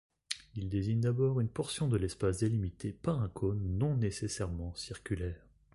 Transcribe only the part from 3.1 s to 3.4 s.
un